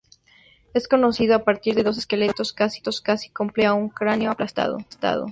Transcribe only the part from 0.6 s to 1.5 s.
Es conocido a